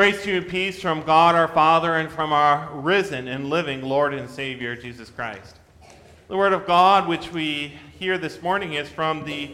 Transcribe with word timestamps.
Grace 0.00 0.22
to 0.22 0.30
you 0.30 0.38
and 0.38 0.48
peace 0.48 0.80
from 0.80 1.02
God 1.02 1.34
our 1.34 1.46
Father 1.46 1.96
and 1.96 2.10
from 2.10 2.32
our 2.32 2.70
risen 2.72 3.28
and 3.28 3.50
living 3.50 3.82
Lord 3.82 4.14
and 4.14 4.30
Savior, 4.30 4.74
Jesus 4.74 5.10
Christ. 5.10 5.56
The 6.28 6.38
Word 6.38 6.54
of 6.54 6.66
God, 6.66 7.06
which 7.06 7.30
we 7.32 7.74
hear 7.98 8.16
this 8.16 8.40
morning, 8.40 8.72
is 8.72 8.88
from 8.88 9.26
the 9.26 9.50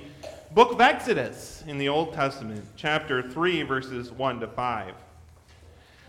book 0.52 0.70
of 0.70 0.80
Exodus 0.80 1.64
in 1.66 1.78
the 1.78 1.88
Old 1.88 2.14
Testament, 2.14 2.64
chapter 2.76 3.28
3, 3.28 3.62
verses 3.62 4.12
1 4.12 4.38
to 4.38 4.46
5. 4.46 4.94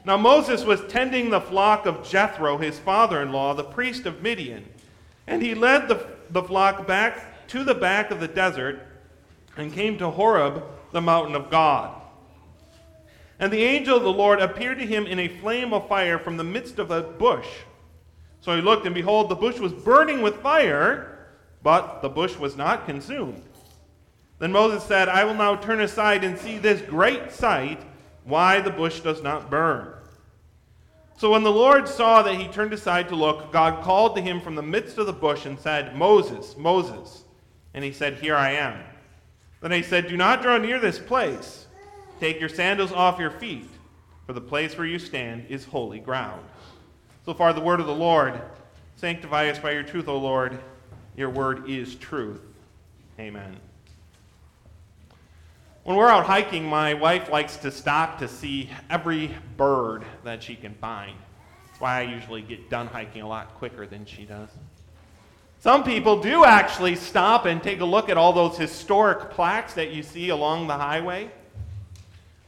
Now 0.05 0.17
Moses 0.17 0.63
was 0.63 0.85
tending 0.87 1.31
the 1.31 1.41
flock 1.41 1.87
of 1.87 2.07
Jethro, 2.07 2.59
his 2.59 2.77
father 2.77 3.23
in 3.23 3.31
law, 3.31 3.55
the 3.55 3.63
priest 3.63 4.05
of 4.05 4.21
Midian, 4.21 4.65
and 5.25 5.41
he 5.41 5.55
led 5.55 5.87
the, 5.87 6.05
the 6.29 6.43
flock 6.43 6.85
back 6.85 7.47
to 7.47 7.63
the 7.63 7.73
back 7.73 8.11
of 8.11 8.19
the 8.19 8.27
desert 8.27 8.85
and 9.57 9.73
came 9.73 9.97
to 9.97 10.11
Horeb, 10.11 10.63
the 10.91 11.01
mountain 11.01 11.33
of 11.33 11.49
God. 11.49 12.03
And 13.39 13.51
the 13.51 13.63
angel 13.63 13.97
of 13.97 14.03
the 14.03 14.11
Lord 14.11 14.39
appeared 14.39 14.79
to 14.79 14.85
him 14.85 15.05
in 15.05 15.19
a 15.19 15.27
flame 15.27 15.73
of 15.73 15.87
fire 15.87 16.17
from 16.17 16.37
the 16.37 16.43
midst 16.43 16.79
of 16.79 16.91
a 16.91 17.01
bush. 17.03 17.47
So 18.41 18.55
he 18.55 18.61
looked, 18.61 18.85
and 18.85 18.95
behold, 18.95 19.29
the 19.29 19.35
bush 19.35 19.59
was 19.59 19.73
burning 19.73 20.21
with 20.21 20.41
fire, 20.41 21.27
but 21.61 22.01
the 22.01 22.09
bush 22.09 22.37
was 22.37 22.55
not 22.55 22.85
consumed. 22.85 23.43
Then 24.39 24.51
Moses 24.51 24.83
said, 24.83 25.09
I 25.09 25.23
will 25.23 25.33
now 25.33 25.55
turn 25.55 25.81
aside 25.81 26.23
and 26.23 26.37
see 26.37 26.57
this 26.57 26.81
great 26.81 27.31
sight, 27.31 27.81
why 28.23 28.59
the 28.59 28.69
bush 28.69 28.99
does 28.99 29.23
not 29.23 29.49
burn. 29.49 29.93
So 31.17 31.31
when 31.31 31.43
the 31.43 31.51
Lord 31.51 31.87
saw 31.87 32.21
that 32.21 32.35
he 32.35 32.47
turned 32.47 32.73
aside 32.73 33.09
to 33.09 33.15
look, 33.15 33.51
God 33.51 33.83
called 33.83 34.15
to 34.15 34.21
him 34.21 34.39
from 34.39 34.53
the 34.55 34.61
midst 34.61 34.99
of 34.99 35.07
the 35.07 35.13
bush 35.13 35.45
and 35.45 35.59
said, 35.59 35.95
Moses, 35.95 36.55
Moses. 36.57 37.23
And 37.73 37.83
he 37.83 37.91
said, 37.91 38.15
Here 38.15 38.35
I 38.35 38.51
am. 38.51 38.83
Then 39.61 39.71
he 39.71 39.81
said, 39.81 40.07
Do 40.07 40.17
not 40.17 40.43
draw 40.43 40.57
near 40.57 40.79
this 40.79 40.99
place. 40.99 41.66
Take 42.19 42.39
your 42.39 42.49
sandals 42.49 42.91
off 42.91 43.19
your 43.19 43.31
feet, 43.31 43.69
for 44.25 44.33
the 44.33 44.41
place 44.41 44.77
where 44.77 44.87
you 44.87 44.99
stand 44.99 45.45
is 45.49 45.65
holy 45.65 45.99
ground. 45.99 46.43
So 47.25 47.33
far, 47.33 47.53
the 47.53 47.61
word 47.61 47.79
of 47.79 47.87
the 47.87 47.95
Lord. 47.95 48.39
Sanctify 48.95 49.49
us 49.49 49.59
by 49.59 49.71
your 49.71 49.83
truth, 49.83 50.07
O 50.07 50.17
Lord. 50.17 50.57
Your 51.15 51.29
word 51.29 51.69
is 51.69 51.95
truth. 51.95 52.41
Amen. 53.19 53.57
When 55.83 55.95
we're 55.95 56.09
out 56.09 56.25
hiking, 56.25 56.65
my 56.65 56.95
wife 56.95 57.29
likes 57.29 57.57
to 57.57 57.71
stop 57.71 58.19
to 58.19 58.27
see 58.27 58.69
every 58.89 59.31
bird 59.55 60.03
that 60.23 60.43
she 60.43 60.55
can 60.55 60.73
find. 60.75 61.15
That's 61.65 61.79
why 61.79 61.99
I 61.99 62.01
usually 62.01 62.41
get 62.41 62.69
done 62.69 62.87
hiking 62.87 63.21
a 63.21 63.27
lot 63.27 63.55
quicker 63.55 63.85
than 63.85 64.05
she 64.05 64.25
does. 64.25 64.49
Some 65.59 65.83
people 65.83 66.21
do 66.21 66.43
actually 66.43 66.95
stop 66.95 67.45
and 67.45 67.63
take 67.63 67.79
a 67.81 67.85
look 67.85 68.09
at 68.09 68.17
all 68.17 68.33
those 68.33 68.57
historic 68.57 69.31
plaques 69.31 69.73
that 69.75 69.91
you 69.91 70.03
see 70.03 70.29
along 70.29 70.67
the 70.67 70.77
highway. 70.77 71.31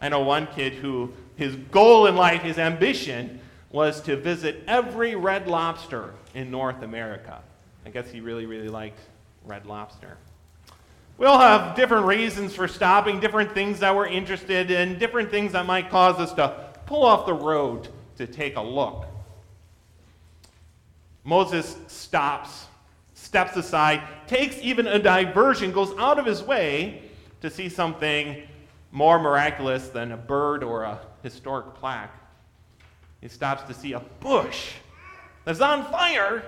I 0.02 0.10
know 0.10 0.22
one 0.22 0.48
kid 0.48 0.74
who 0.74 1.14
his 1.36 1.56
goal 1.56 2.08
in 2.08 2.16
life, 2.16 2.42
his 2.42 2.58
ambition, 2.58 3.40
was 3.72 4.02
to 4.02 4.18
visit 4.18 4.64
every 4.68 5.16
red 5.16 5.48
lobster 5.48 6.14
in 6.34 6.52
North 6.52 6.82
America. 6.82 7.42
I 7.86 7.90
guess 7.90 8.10
he 8.12 8.20
really, 8.20 8.46
really 8.46 8.70
liked 8.70 9.00
red 9.46 9.66
lobster. 9.66 10.18
We 11.18 11.26
all 11.26 11.40
have 11.40 11.76
different 11.76 12.06
reasons 12.06 12.56
for 12.56 12.68
stopping, 12.68 13.20
different 13.20 13.54
things 13.54 13.80
that 13.80 13.96
we're 13.96 14.08
interested 14.08 14.72
in, 14.72 14.98
different 14.98 15.30
things 15.30 15.52
that 15.52 15.66
might 15.66 15.90
cause 15.90 16.20
us 16.20 16.34
to 16.34 16.70
pull 16.86 17.04
off 17.04 17.26
the 17.26 17.34
road 17.34 17.90
to 18.18 18.26
take 18.26 18.56
a 18.56 18.62
look. 18.62 19.06
Moses 21.24 21.78
stops, 21.88 22.68
steps 23.14 23.56
aside, 23.56 24.02
takes 24.28 24.58
even 24.62 24.88
a 24.88 24.98
diversion, 24.98 25.72
goes 25.72 25.94
out 25.98 26.20
of 26.20 26.26
his 26.26 26.42
way 26.42 27.04
to 27.42 27.50
see 27.50 27.70
something 27.70 28.42
more 28.92 29.20
miraculous 29.20 29.90
than 29.90 30.12
a 30.12 30.18
bird 30.18 30.64
or 30.64 30.84
a 30.84 31.00
historic 31.24 31.76
plaque. 31.76 32.14
He 33.22 33.28
stops 33.28 33.64
to 33.64 33.74
see 33.74 33.94
a 33.94 34.00
bush 34.20 34.74
that's 35.46 35.62
on 35.62 35.86
fire 35.92 36.44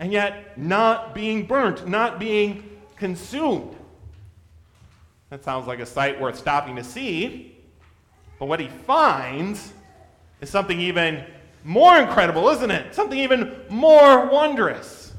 and 0.00 0.12
yet 0.12 0.58
not 0.58 1.14
being 1.14 1.46
burnt, 1.46 1.86
not 1.86 2.18
being 2.18 2.68
consumed. 2.96 3.76
That 5.30 5.44
sounds 5.44 5.66
like 5.66 5.78
a 5.78 5.86
sight 5.86 6.20
worth 6.20 6.38
stopping 6.38 6.76
to 6.76 6.84
see. 6.84 7.56
But 8.38 8.46
what 8.46 8.60
he 8.60 8.68
finds 8.68 9.72
is 10.40 10.50
something 10.50 10.78
even 10.80 11.24
more 11.64 11.96
incredible, 11.98 12.48
isn't 12.48 12.70
it? 12.70 12.94
Something 12.94 13.18
even 13.18 13.54
more 13.68 14.26
wondrous. 14.26 15.12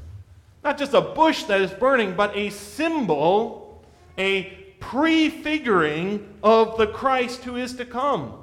Not 0.62 0.78
just 0.78 0.94
a 0.94 1.00
bush 1.00 1.44
that 1.44 1.60
is 1.60 1.70
burning, 1.70 2.14
but 2.14 2.36
a 2.36 2.50
symbol, 2.50 3.82
a 4.18 4.63
prefiguring 4.90 6.34
of 6.42 6.76
the 6.76 6.86
Christ 6.86 7.44
who 7.44 7.56
is 7.56 7.74
to 7.76 7.84
come. 7.84 8.34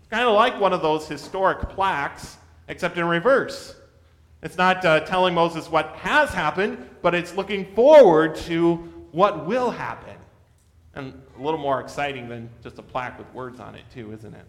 It's 0.00 0.10
kind 0.10 0.28
of 0.28 0.34
like 0.34 0.60
one 0.60 0.72
of 0.72 0.82
those 0.82 1.08
historic 1.08 1.68
plaques, 1.70 2.36
except 2.68 2.98
in 2.98 3.06
reverse. 3.06 3.74
It's 4.42 4.56
not 4.56 4.84
uh, 4.84 5.00
telling 5.00 5.34
Moses 5.34 5.70
what 5.70 5.96
has 5.96 6.30
happened, 6.30 6.78
but 7.02 7.14
it's 7.14 7.34
looking 7.34 7.74
forward 7.74 8.36
to 8.36 8.76
what 9.12 9.46
will 9.46 9.70
happen. 9.70 10.16
And 10.94 11.20
a 11.38 11.42
little 11.42 11.58
more 11.58 11.80
exciting 11.80 12.28
than 12.28 12.48
just 12.62 12.78
a 12.78 12.82
plaque 12.82 13.18
with 13.18 13.32
words 13.34 13.58
on 13.58 13.74
it, 13.74 13.82
too, 13.92 14.12
isn't 14.12 14.34
it? 14.34 14.44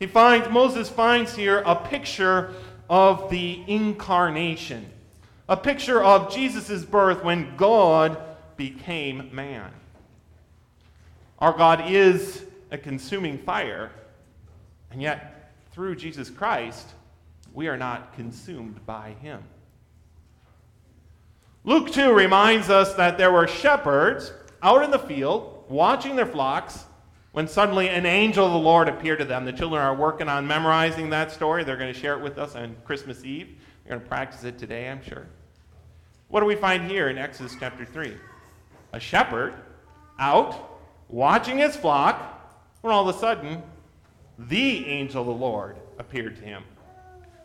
He 0.00 0.06
finds, 0.06 0.48
Moses 0.50 0.88
finds 0.88 1.34
here 1.34 1.62
a 1.64 1.76
picture 1.76 2.52
of 2.90 3.30
the 3.30 3.62
incarnation, 3.66 4.90
a 5.48 5.56
picture 5.56 6.02
of 6.02 6.32
Jesus' 6.34 6.84
birth 6.84 7.22
when 7.22 7.56
God 7.56 8.18
became 8.56 9.30
man. 9.32 9.70
Our 11.38 11.52
God 11.52 11.90
is 11.90 12.44
a 12.70 12.78
consuming 12.78 13.38
fire, 13.38 13.90
and 14.90 15.02
yet 15.02 15.52
through 15.72 15.96
Jesus 15.96 16.30
Christ, 16.30 16.88
we 17.52 17.68
are 17.68 17.76
not 17.76 18.14
consumed 18.14 18.84
by 18.86 19.14
him. 19.20 19.42
Luke 21.64 21.90
2 21.90 22.12
reminds 22.12 22.68
us 22.70 22.94
that 22.94 23.16
there 23.16 23.32
were 23.32 23.46
shepherds 23.46 24.32
out 24.62 24.82
in 24.82 24.90
the 24.90 24.98
field 24.98 25.64
watching 25.68 26.14
their 26.16 26.26
flocks 26.26 26.84
when 27.32 27.48
suddenly 27.48 27.88
an 27.88 28.06
angel 28.06 28.46
of 28.46 28.52
the 28.52 28.58
Lord 28.58 28.88
appeared 28.88 29.18
to 29.18 29.24
them. 29.24 29.44
The 29.44 29.52
children 29.52 29.82
are 29.82 29.94
working 29.94 30.28
on 30.28 30.46
memorizing 30.46 31.10
that 31.10 31.32
story. 31.32 31.64
They're 31.64 31.76
going 31.76 31.92
to 31.92 31.98
share 31.98 32.14
it 32.14 32.22
with 32.22 32.38
us 32.38 32.54
on 32.54 32.76
Christmas 32.84 33.24
Eve. 33.24 33.56
They're 33.82 33.96
going 33.96 34.02
to 34.02 34.08
practice 34.08 34.44
it 34.44 34.58
today, 34.58 34.88
I'm 34.88 35.02
sure. 35.02 35.26
What 36.28 36.40
do 36.40 36.46
we 36.46 36.54
find 36.54 36.90
here 36.90 37.08
in 37.08 37.18
Exodus 37.18 37.56
chapter 37.58 37.84
3? 37.84 38.14
A 38.94 39.00
shepherd 39.00 39.52
out 40.20 40.78
watching 41.08 41.58
his 41.58 41.74
flock 41.74 42.22
when 42.80 42.94
all 42.94 43.08
of 43.08 43.14
a 43.14 43.18
sudden 43.18 43.60
the 44.38 44.86
angel 44.86 45.22
of 45.22 45.26
the 45.26 45.32
Lord 45.32 45.76
appeared 45.98 46.36
to 46.36 46.42
him. 46.42 46.62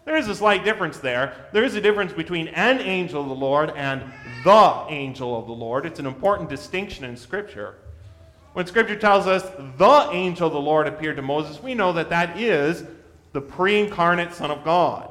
There 0.05 0.15
is 0.15 0.27
a 0.27 0.35
slight 0.35 0.63
difference 0.63 0.99
there. 0.99 1.33
There 1.51 1.63
is 1.63 1.75
a 1.75 1.81
difference 1.81 2.13
between 2.13 2.49
an 2.49 2.79
angel 2.79 3.21
of 3.23 3.29
the 3.29 3.35
Lord 3.35 3.71
and 3.75 4.03
the 4.43 4.85
angel 4.89 5.37
of 5.37 5.47
the 5.47 5.53
Lord. 5.53 5.85
It's 5.85 5.99
an 5.99 6.05
important 6.05 6.49
distinction 6.49 7.03
in 7.03 7.17
Scripture. 7.17 7.75
When 8.53 8.67
Scripture 8.67 8.95
tells 8.95 9.25
us 9.25 9.43
the 9.77 10.09
angel 10.11 10.47
of 10.47 10.53
the 10.53 10.59
Lord 10.59 10.87
appeared 10.87 11.15
to 11.15 11.21
Moses, 11.23 11.61
we 11.61 11.73
know 11.73 11.93
that 11.93 12.09
that 12.09 12.39
is 12.39 12.83
the 13.33 13.41
pre 13.41 13.79
incarnate 13.79 14.33
Son 14.33 14.51
of 14.51 14.63
God. 14.63 15.08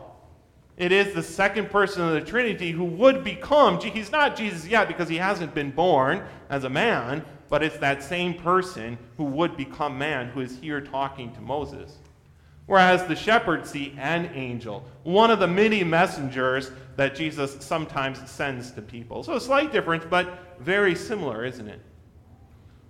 It 0.78 0.92
is 0.92 1.12
the 1.12 1.24
second 1.24 1.70
person 1.70 2.02
of 2.02 2.12
the 2.12 2.20
Trinity 2.20 2.70
who 2.70 2.84
would 2.84 3.24
become, 3.24 3.80
he's 3.80 4.12
not 4.12 4.36
Jesus 4.36 4.64
yet 4.64 4.86
because 4.86 5.08
he 5.08 5.16
hasn't 5.16 5.52
been 5.52 5.72
born 5.72 6.22
as 6.50 6.62
a 6.62 6.70
man, 6.70 7.24
but 7.48 7.64
it's 7.64 7.78
that 7.78 8.00
same 8.00 8.34
person 8.34 8.96
who 9.16 9.24
would 9.24 9.56
become 9.56 9.98
man 9.98 10.28
who 10.28 10.40
is 10.40 10.56
here 10.56 10.80
talking 10.80 11.34
to 11.34 11.40
Moses. 11.40 11.98
Whereas 12.66 13.04
the 13.06 13.16
shepherds 13.16 13.70
see 13.70 13.96
an 13.98 14.30
angel, 14.34 14.84
one 15.02 15.32
of 15.32 15.40
the 15.40 15.48
many 15.48 15.82
messengers 15.82 16.70
that 16.94 17.16
Jesus 17.16 17.56
sometimes 17.58 18.30
sends 18.30 18.70
to 18.72 18.82
people. 18.82 19.24
So 19.24 19.34
a 19.34 19.40
slight 19.40 19.72
difference, 19.72 20.04
but 20.08 20.38
very 20.60 20.94
similar, 20.94 21.44
isn't 21.44 21.66
it? 21.66 21.80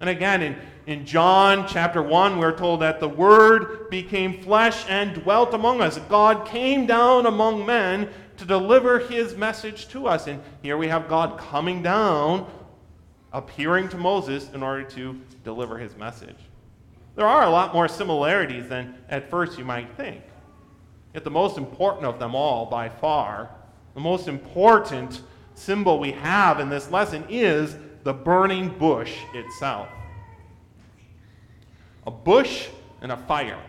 And 0.00 0.08
again, 0.08 0.42
in, 0.42 0.56
in 0.86 1.04
John 1.04 1.66
chapter 1.66 2.02
1, 2.02 2.38
we're 2.38 2.56
told 2.56 2.80
that 2.80 3.00
the 3.00 3.08
Word 3.08 3.90
became 3.90 4.40
flesh 4.40 4.84
and 4.88 5.14
dwelt 5.14 5.54
among 5.54 5.80
us. 5.80 5.98
God 6.08 6.46
came 6.46 6.86
down 6.86 7.26
among 7.26 7.66
men 7.66 8.08
to 8.36 8.44
deliver 8.44 9.00
his 9.00 9.36
message 9.36 9.88
to 9.88 10.06
us. 10.06 10.28
And 10.28 10.40
here 10.62 10.76
we 10.76 10.86
have 10.88 11.08
God 11.08 11.38
coming 11.38 11.82
down, 11.82 12.48
appearing 13.32 13.88
to 13.88 13.96
Moses 13.96 14.48
in 14.54 14.62
order 14.62 14.84
to 14.84 15.20
deliver 15.42 15.78
his 15.78 15.96
message. 15.96 16.36
There 17.16 17.26
are 17.26 17.42
a 17.42 17.50
lot 17.50 17.74
more 17.74 17.88
similarities 17.88 18.68
than 18.68 18.94
at 19.08 19.28
first 19.28 19.58
you 19.58 19.64
might 19.64 19.96
think. 19.96 20.22
Yet 21.12 21.24
the 21.24 21.30
most 21.30 21.58
important 21.58 22.06
of 22.06 22.20
them 22.20 22.36
all, 22.36 22.66
by 22.66 22.88
far, 22.88 23.50
the 23.94 24.00
most 24.00 24.28
important 24.28 25.22
symbol 25.56 25.98
we 25.98 26.12
have 26.12 26.60
in 26.60 26.68
this 26.68 26.92
lesson 26.92 27.24
is 27.28 27.76
the 28.04 28.12
burning 28.12 28.68
bush 28.78 29.16
itself. 29.34 29.88
A 32.06 32.10
bush 32.10 32.68
and 33.00 33.12
a 33.12 33.16
fire. 33.16 33.60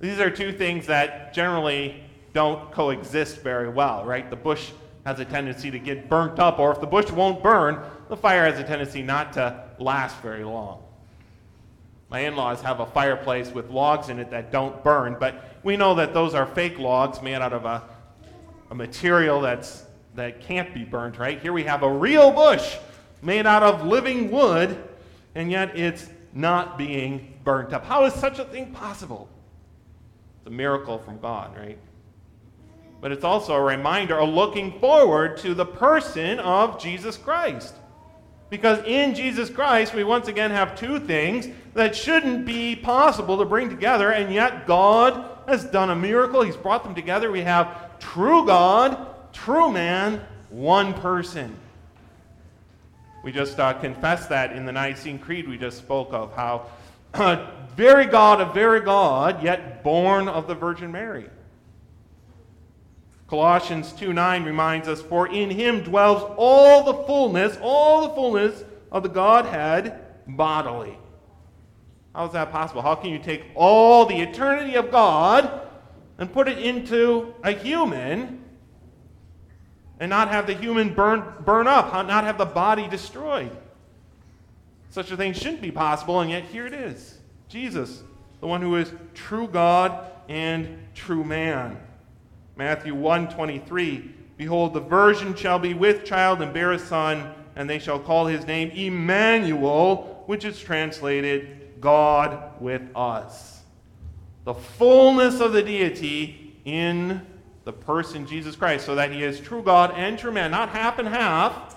These 0.00 0.20
are 0.20 0.30
two 0.30 0.52
things 0.52 0.86
that 0.86 1.34
generally 1.34 2.02
don't 2.32 2.70
coexist 2.70 3.38
very 3.38 3.68
well, 3.68 4.04
right? 4.04 4.30
The 4.30 4.36
bush 4.36 4.70
has 5.04 5.18
a 5.20 5.24
tendency 5.24 5.70
to 5.70 5.78
get 5.78 6.08
burnt 6.08 6.38
up, 6.38 6.58
or 6.58 6.70
if 6.70 6.80
the 6.80 6.86
bush 6.86 7.10
won't 7.10 7.42
burn, 7.42 7.80
the 8.08 8.16
fire 8.16 8.44
has 8.44 8.58
a 8.58 8.64
tendency 8.64 9.02
not 9.02 9.32
to 9.32 9.64
last 9.78 10.20
very 10.20 10.44
long. 10.44 10.82
My 12.10 12.20
in 12.20 12.36
laws 12.36 12.62
have 12.62 12.80
a 12.80 12.86
fireplace 12.86 13.50
with 13.50 13.70
logs 13.70 14.08
in 14.08 14.18
it 14.18 14.30
that 14.30 14.50
don't 14.50 14.82
burn, 14.82 15.16
but 15.18 15.58
we 15.62 15.76
know 15.76 15.94
that 15.96 16.14
those 16.14 16.34
are 16.34 16.46
fake 16.46 16.78
logs 16.78 17.20
made 17.20 17.34
out 17.34 17.52
of 17.52 17.64
a, 17.64 17.82
a 18.70 18.74
material 18.74 19.40
that's, 19.40 19.84
that 20.18 20.40
can't 20.40 20.74
be 20.74 20.84
burned, 20.84 21.18
right? 21.18 21.40
Here 21.40 21.52
we 21.52 21.64
have 21.64 21.82
a 21.82 21.90
real 21.90 22.30
bush 22.30 22.76
made 23.22 23.46
out 23.46 23.62
of 23.62 23.86
living 23.86 24.30
wood, 24.30 24.82
and 25.34 25.50
yet 25.50 25.78
it's 25.78 26.08
not 26.32 26.76
being 26.76 27.38
burnt 27.44 27.72
up. 27.72 27.84
How 27.84 28.04
is 28.04 28.12
such 28.14 28.38
a 28.38 28.44
thing 28.44 28.72
possible? 28.72 29.28
It's 30.38 30.48
a 30.48 30.50
miracle 30.50 30.98
from 30.98 31.18
God, 31.18 31.56
right? 31.56 31.78
But 33.00 33.12
it's 33.12 33.24
also 33.24 33.54
a 33.54 33.62
reminder, 33.62 34.18
a 34.18 34.24
looking 34.24 34.78
forward 34.80 35.36
to 35.38 35.54
the 35.54 35.64
person 35.64 36.40
of 36.40 36.80
Jesus 36.80 37.16
Christ. 37.16 37.74
Because 38.50 38.82
in 38.86 39.14
Jesus 39.14 39.50
Christ, 39.50 39.94
we 39.94 40.02
once 40.02 40.26
again 40.26 40.50
have 40.50 40.76
two 40.76 40.98
things 40.98 41.48
that 41.74 41.94
shouldn't 41.94 42.44
be 42.44 42.74
possible 42.74 43.38
to 43.38 43.44
bring 43.44 43.68
together, 43.68 44.10
and 44.10 44.34
yet 44.34 44.66
God 44.66 45.30
has 45.46 45.64
done 45.64 45.90
a 45.90 45.96
miracle. 45.96 46.42
He's 46.42 46.56
brought 46.56 46.82
them 46.82 46.94
together. 46.94 47.30
We 47.30 47.42
have 47.42 47.98
true 48.00 48.44
God, 48.44 49.14
true 49.44 49.70
man, 49.70 50.20
one 50.50 50.94
person. 50.94 51.56
We 53.22 53.32
just 53.32 53.58
uh, 53.58 53.74
confessed 53.74 54.28
that 54.30 54.52
in 54.52 54.64
the 54.64 54.72
Nicene 54.72 55.18
Creed 55.18 55.48
we 55.48 55.58
just 55.58 55.78
spoke 55.78 56.12
of, 56.12 56.34
how 56.34 56.66
very 57.76 58.06
God 58.06 58.40
of 58.40 58.54
very 58.54 58.80
God, 58.80 59.42
yet 59.42 59.82
born 59.82 60.28
of 60.28 60.46
the 60.46 60.54
Virgin 60.54 60.92
Mary. 60.92 61.28
Colossians 63.28 63.92
2 63.92 64.12
9 64.12 64.44
reminds 64.44 64.88
us, 64.88 65.02
For 65.02 65.28
in 65.28 65.50
him 65.50 65.82
dwells 65.82 66.22
all 66.36 66.84
the 66.84 67.04
fullness, 67.04 67.58
all 67.60 68.08
the 68.08 68.14
fullness 68.14 68.64
of 68.90 69.02
the 69.02 69.08
Godhead 69.08 70.00
bodily. 70.26 70.96
How 72.14 72.26
is 72.26 72.32
that 72.32 72.50
possible? 72.50 72.82
How 72.82 72.94
can 72.94 73.10
you 73.10 73.18
take 73.18 73.44
all 73.54 74.06
the 74.06 74.16
eternity 74.16 74.74
of 74.74 74.90
God 74.90 75.60
and 76.16 76.32
put 76.32 76.48
it 76.48 76.58
into 76.58 77.34
a 77.44 77.52
human 77.52 78.44
and 80.00 80.10
not 80.10 80.28
have 80.28 80.46
the 80.46 80.54
human 80.54 80.94
burn, 80.94 81.24
burn 81.44 81.66
up, 81.66 81.92
not 82.06 82.24
have 82.24 82.38
the 82.38 82.46
body 82.46 82.88
destroyed? 82.88 83.50
Such 84.90 85.10
a 85.10 85.16
thing 85.16 85.32
shouldn't 85.32 85.60
be 85.60 85.70
possible, 85.70 86.20
and 86.20 86.30
yet 86.30 86.44
here 86.44 86.66
it 86.66 86.72
is. 86.72 87.18
Jesus, 87.48 88.02
the 88.40 88.46
one 88.46 88.62
who 88.62 88.76
is 88.76 88.92
true 89.14 89.48
God 89.48 90.10
and 90.28 90.78
true 90.94 91.24
man. 91.24 91.78
Matthew 92.56 92.94
1:23 92.94 94.12
Behold 94.36 94.72
the 94.72 94.80
virgin 94.80 95.34
shall 95.34 95.58
be 95.58 95.74
with 95.74 96.04
child 96.04 96.40
and 96.40 96.54
bear 96.54 96.72
a 96.72 96.78
son 96.78 97.34
and 97.56 97.68
they 97.68 97.78
shall 97.78 97.98
call 97.98 98.26
his 98.26 98.46
name 98.46 98.70
Emmanuel 98.70 100.22
which 100.26 100.44
is 100.44 100.60
translated 100.60 101.80
God 101.80 102.60
with 102.60 102.82
us. 102.94 103.62
The 104.44 104.54
fullness 104.54 105.40
of 105.40 105.52
the 105.52 105.62
deity 105.62 106.56
in 106.64 107.26
the 107.68 107.72
person 107.74 108.24
Jesus 108.24 108.56
Christ 108.56 108.86
so 108.86 108.94
that 108.94 109.12
he 109.12 109.22
is 109.22 109.40
true 109.40 109.60
God 109.60 109.92
and 109.94 110.18
true 110.18 110.32
man, 110.32 110.50
not 110.50 110.70
half 110.70 110.98
and 110.98 111.06
half, 111.06 111.76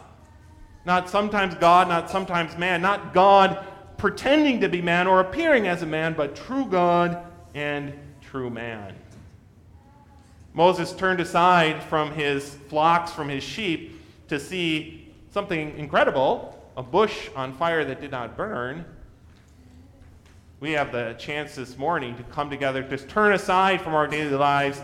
not 0.86 1.10
sometimes 1.10 1.54
God, 1.56 1.90
not 1.90 2.10
sometimes 2.10 2.58
man, 2.58 2.82
not 2.82 3.14
God 3.14 3.68
pretending 3.98 4.62
to 4.62 4.70
be 4.70 4.82
man 4.82 5.06
or 5.06 5.20
appearing 5.20 5.68
as 5.68 5.82
a 5.82 5.86
man, 5.86 6.14
but 6.14 6.34
true 6.34 6.66
God 6.66 7.26
and 7.54 7.94
true 8.22 8.50
man. 8.50 8.96
Moses 10.54 10.94
turned 10.94 11.20
aside 11.20 11.84
from 11.84 12.14
his 12.14 12.56
flocks, 12.70 13.12
from 13.12 13.28
his 13.28 13.44
sheep, 13.44 14.02
to 14.30 14.40
see 14.40 15.14
something 15.32 15.78
incredible 15.78 16.58
a 16.78 16.84
bush 16.84 17.28
on 17.36 17.52
fire 17.52 17.84
that 17.84 18.00
did 18.00 18.12
not 18.12 18.38
burn. 18.38 18.86
We 20.62 20.72
have 20.72 20.94
the 20.94 21.16
chance 21.20 21.56
this 21.56 21.78
morning 21.78 22.16
to 22.16 22.24
come 22.24 22.50
together, 22.50 22.82
to 22.82 22.98
turn 22.98 23.34
aside 23.34 23.82
from 23.82 23.94
our 23.94 24.08
daily 24.08 24.38
lives 24.38 24.82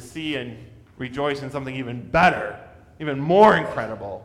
to 0.00 0.06
see 0.06 0.36
and 0.36 0.56
rejoice 0.98 1.42
in 1.42 1.50
something 1.50 1.74
even 1.74 2.08
better, 2.10 2.58
even 3.00 3.18
more 3.18 3.56
incredible 3.56 4.24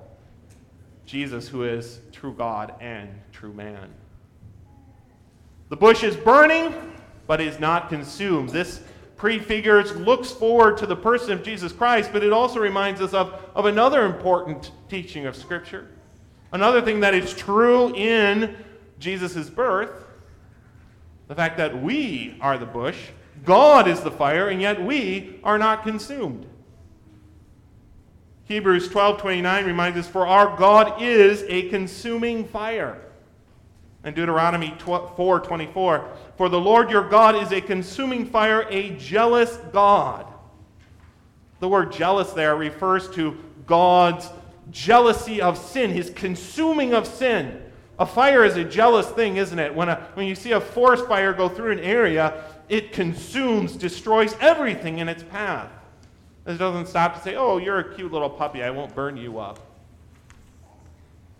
Jesus, 1.05 1.47
who 1.47 1.63
is 1.63 1.99
true 2.11 2.33
God 2.33 2.73
and 2.79 3.09
true 3.31 3.53
man. 3.53 3.89
The 5.69 5.75
bush 5.75 6.03
is 6.03 6.15
burning, 6.15 6.73
but 7.27 7.41
is 7.41 7.59
not 7.59 7.89
consumed. 7.89 8.49
This 8.49 8.81
prefigures, 9.17 9.95
looks 9.95 10.31
forward 10.31 10.77
to 10.77 10.85
the 10.85 10.95
person 10.95 11.31
of 11.31 11.43
Jesus 11.43 11.71
Christ, 11.71 12.11
but 12.13 12.23
it 12.23 12.31
also 12.31 12.59
reminds 12.59 13.01
us 13.01 13.13
of, 13.13 13.41
of 13.55 13.65
another 13.65 14.05
important 14.05 14.71
teaching 14.89 15.25
of 15.25 15.35
Scripture. 15.35 15.89
Another 16.51 16.81
thing 16.81 16.99
that 17.01 17.13
is 17.13 17.33
true 17.33 17.93
in 17.95 18.57
Jesus' 18.99 19.49
birth 19.49 20.05
the 21.31 21.35
fact 21.35 21.55
that 21.55 21.81
we 21.81 22.35
are 22.41 22.57
the 22.57 22.65
bush, 22.65 22.97
God 23.43 23.87
is 23.87 24.01
the 24.01 24.11
fire, 24.11 24.49
and 24.49 24.61
yet 24.61 24.81
we 24.83 25.39
are 25.43 25.57
not 25.57 25.83
consumed. 25.83 26.45
Hebrews 28.45 28.89
12:29 28.89 29.65
reminds 29.65 29.97
us 29.97 30.07
for 30.07 30.27
our 30.27 30.57
God 30.57 31.01
is 31.01 31.43
a 31.47 31.69
consuming 31.69 32.45
fire. 32.45 32.99
And 34.03 34.15
Deuteronomy 34.15 34.75
4:24 34.79 36.03
For 36.35 36.49
the 36.49 36.59
Lord 36.59 36.89
your 36.89 37.07
God 37.07 37.35
is 37.35 37.51
a 37.51 37.61
consuming 37.61 38.25
fire, 38.25 38.67
a 38.69 38.91
jealous 38.97 39.57
God. 39.71 40.25
The 41.59 41.69
word 41.69 41.91
jealous 41.91 42.33
there 42.33 42.55
refers 42.55 43.09
to 43.11 43.37
God's 43.67 44.29
jealousy 44.71 45.41
of 45.41 45.57
sin, 45.57 45.91
his 45.91 46.09
consuming 46.09 46.93
of 46.93 47.07
sin. 47.07 47.61
A 47.99 48.05
fire 48.05 48.43
is 48.43 48.57
a 48.57 48.63
jealous 48.63 49.07
thing, 49.11 49.37
isn't 49.37 49.59
it? 49.59 49.75
When, 49.75 49.87
a, 49.87 50.07
when 50.15 50.25
you 50.25 50.33
see 50.33 50.53
a 50.53 50.59
forest 50.59 51.05
fire 51.05 51.33
go 51.33 51.47
through 51.47 51.71
an 51.71 51.79
area, 51.79 52.43
it 52.69 52.91
consumes, 52.93 53.75
destroys 53.75 54.35
everything 54.39 54.99
in 54.99 55.09
its 55.09 55.23
path. 55.23 55.69
It 56.45 56.57
doesn't 56.57 56.87
stop 56.87 57.15
to 57.15 57.21
say, 57.21 57.35
oh, 57.35 57.57
you're 57.57 57.79
a 57.79 57.95
cute 57.95 58.11
little 58.11 58.29
puppy, 58.29 58.63
I 58.63 58.71
won't 58.71 58.95
burn 58.95 59.15
you 59.15 59.39
up 59.39 59.59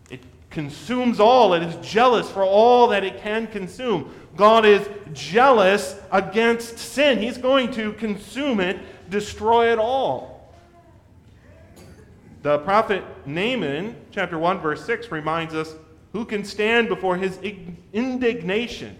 It 0.09 0.21
consumes 0.49 1.19
all. 1.19 1.53
It 1.53 1.63
is 1.63 1.75
jealous 1.85 2.29
for 2.29 2.43
all 2.43 2.87
that 2.89 3.03
it 3.03 3.21
can 3.21 3.47
consume. 3.47 4.13
God 4.35 4.65
is 4.65 4.87
jealous 5.13 5.95
against 6.11 6.77
sin. 6.77 7.19
He's 7.19 7.37
going 7.37 7.71
to 7.71 7.93
consume 7.93 8.59
it, 8.59 8.79
destroy 9.09 9.71
it 9.71 9.79
all. 9.79 10.53
The 12.43 12.59
prophet 12.59 13.03
Nahum, 13.25 13.95
chapter 14.11 14.37
1, 14.37 14.59
verse 14.59 14.85
6, 14.85 15.11
reminds 15.11 15.53
us 15.53 15.75
who 16.11 16.25
can 16.25 16.43
stand 16.43 16.89
before 16.89 17.17
his 17.17 17.37
indignation 17.93 18.97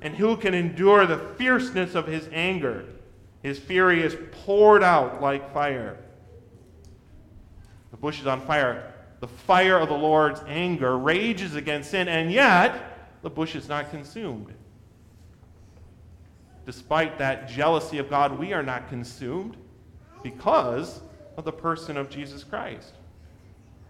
and 0.00 0.14
who 0.16 0.36
can 0.36 0.54
endure 0.54 1.06
the 1.06 1.18
fierceness 1.18 1.94
of 1.94 2.06
his 2.06 2.28
anger. 2.32 2.84
His 3.42 3.58
fury 3.58 4.02
is 4.02 4.16
poured 4.44 4.82
out 4.82 5.22
like 5.22 5.52
fire. 5.52 5.98
The 7.90 7.96
bush 7.96 8.20
is 8.20 8.26
on 8.26 8.40
fire 8.42 8.92
the 9.20 9.28
fire 9.28 9.78
of 9.78 9.88
the 9.88 9.94
Lord's 9.96 10.40
anger 10.46 10.96
rages 10.96 11.54
against 11.54 11.90
sin, 11.90 12.08
and 12.08 12.30
yet 12.30 13.20
the 13.22 13.30
bush 13.30 13.54
is 13.54 13.68
not 13.68 13.90
consumed. 13.90 14.52
Despite 16.64 17.18
that 17.18 17.48
jealousy 17.48 17.98
of 17.98 18.10
God, 18.10 18.38
we 18.38 18.52
are 18.52 18.62
not 18.62 18.88
consumed 18.88 19.56
because 20.22 21.00
of 21.36 21.44
the 21.44 21.52
person 21.52 21.96
of 21.96 22.10
Jesus 22.10 22.44
Christ. 22.44 22.92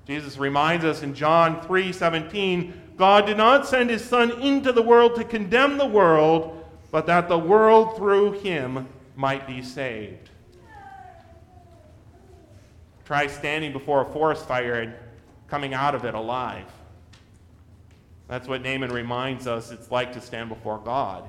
Jesus 0.06 0.38
reminds 0.38 0.84
us 0.84 1.02
in 1.02 1.14
John 1.14 1.60
3:17, 1.60 2.72
God 2.96 3.26
did 3.26 3.36
not 3.36 3.66
send 3.66 3.90
his 3.90 4.04
son 4.04 4.30
into 4.40 4.72
the 4.72 4.82
world 4.82 5.16
to 5.16 5.24
condemn 5.24 5.78
the 5.78 5.86
world, 5.86 6.64
but 6.90 7.06
that 7.06 7.28
the 7.28 7.38
world 7.38 7.96
through 7.96 8.32
him 8.32 8.88
might 9.16 9.46
be 9.46 9.62
saved. 9.62 10.30
Try 13.04 13.26
standing 13.26 13.72
before 13.72 14.02
a 14.02 14.04
forest 14.04 14.46
fire 14.46 14.80
and 14.80 14.94
coming 15.48 15.74
out 15.74 15.94
of 15.94 16.04
it 16.04 16.14
alive. 16.14 16.66
That's 18.28 18.48
what 18.48 18.62
Nahum 18.62 18.90
reminds 18.90 19.46
us 19.46 19.70
it's 19.70 19.90
like 19.90 20.12
to 20.14 20.20
stand 20.20 20.48
before 20.48 20.78
God. 20.78 21.28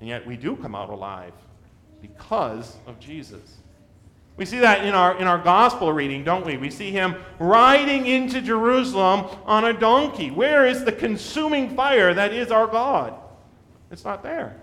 And 0.00 0.08
yet 0.08 0.26
we 0.26 0.36
do 0.36 0.56
come 0.56 0.74
out 0.74 0.90
alive 0.90 1.32
because 2.02 2.76
of 2.86 3.00
Jesus. 3.00 3.56
We 4.36 4.44
see 4.44 4.58
that 4.58 4.84
in 4.84 4.94
our, 4.94 5.16
in 5.16 5.26
our 5.26 5.38
gospel 5.38 5.92
reading, 5.92 6.22
don't 6.22 6.44
we? 6.44 6.58
We 6.58 6.70
see 6.70 6.90
him 6.90 7.16
riding 7.38 8.06
into 8.06 8.42
Jerusalem 8.42 9.26
on 9.46 9.64
a 9.64 9.72
donkey. 9.72 10.30
Where 10.30 10.66
is 10.66 10.84
the 10.84 10.92
consuming 10.92 11.74
fire 11.74 12.12
that 12.12 12.32
is 12.34 12.50
our 12.50 12.66
God? 12.66 13.14
It's 13.90 14.04
not 14.04 14.22
there. 14.22 14.60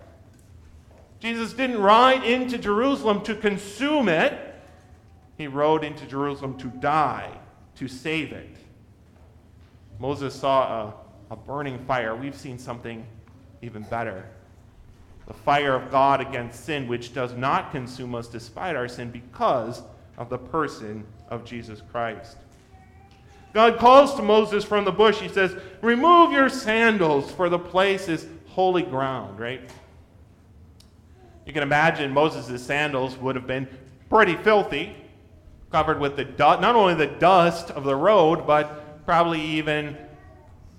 Jesus 1.20 1.54
didn't 1.54 1.82
ride 1.82 2.24
into 2.24 2.58
Jerusalem 2.58 3.24
to 3.24 3.34
consume 3.34 4.10
it, 4.10 4.40
he 5.38 5.48
rode 5.48 5.84
into 5.84 6.06
Jerusalem 6.06 6.58
to 6.60 6.68
die, 6.68 7.32
to 7.78 7.88
save 7.88 8.32
it. 8.32 8.56
Moses 10.00 10.36
saw 10.36 10.94
a, 11.30 11.34
a 11.34 11.36
burning 11.36 11.80
fire. 11.86 12.16
We've 12.16 12.36
seen 12.36 12.60
something 12.60 13.06
even 13.62 13.84
better 13.84 14.30
the 15.28 15.34
fire 15.34 15.76
of 15.76 15.90
God 15.90 16.22
against 16.22 16.66
sin, 16.66 16.88
which 16.88 17.14
does 17.14 17.34
not 17.34 17.72
consume 17.72 18.16
us 18.16 18.28
despite 18.28 18.76
our 18.76 18.88
sin 18.88 19.10
because 19.10 19.82
of 20.18 20.30
the 20.30 20.38
person 20.38 21.06
of 21.30 21.46
Jesus 21.46 21.82
Christ. 21.92 22.38
God 23.54 23.78
calls 23.78 24.16
to 24.16 24.24
Moses 24.24 24.64
from 24.64 24.84
the 24.84 24.92
bush. 24.92 25.20
He 25.20 25.30
says, 25.30 25.56
Remove 25.82 26.32
your 26.32 26.50
sandals, 26.50 27.32
for 27.32 27.50
the 27.50 27.60
place 27.60 28.10
is 28.10 28.28
holy 28.48 28.82
ground, 28.82 29.40
right? 29.40 29.70
You 31.46 31.54
can 31.54 31.64
imagine 31.64 32.12
Moses' 32.12 32.66
sandals 32.66 33.18
would 33.18 33.36
have 33.36 33.48
been 33.48 33.68
pretty 34.10 34.36
filthy, 34.36 34.96
covered 35.72 36.00
with 36.00 36.16
the 36.16 36.26
du- 36.26 36.60
not 36.60 36.76
only 36.76 36.96
the 36.96 37.08
dust 37.08 37.70
of 37.72 37.84
the 37.84 37.96
road, 37.96 38.48
but 38.48 39.06
probably 39.06 39.42
even 39.42 39.98